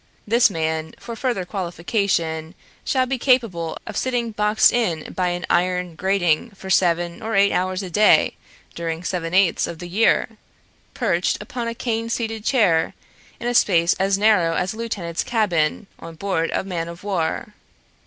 This 0.27 0.49
man, 0.49 0.95
for 0.97 1.15
further 1.15 1.45
qualification, 1.45 2.55
shall 2.83 3.05
be 3.05 3.19
capable 3.19 3.77
of 3.85 3.95
sitting 3.95 4.31
boxed 4.31 4.73
in 4.73 5.13
behind 5.13 5.43
an 5.43 5.45
iron 5.47 5.93
grating 5.93 6.49
for 6.55 6.71
seven 6.71 7.21
or 7.21 7.35
eight 7.35 7.51
hours 7.53 7.83
a 7.83 7.89
day 7.91 8.35
during 8.73 9.03
seven 9.03 9.35
eighths 9.35 9.67
of 9.67 9.77
the 9.77 9.87
year, 9.87 10.37
perched 10.95 11.39
upon 11.39 11.67
a 11.67 11.75
cane 11.75 12.09
seated 12.09 12.43
chair 12.43 12.95
in 13.39 13.45
a 13.47 13.53
space 13.53 13.93
as 13.99 14.17
narrow 14.17 14.55
as 14.55 14.73
a 14.73 14.77
lieutenant's 14.77 15.23
cabin 15.23 15.85
on 15.99 16.15
board 16.15 16.49
a 16.51 16.63
man 16.63 16.87
of 16.87 17.03
war. 17.03 17.53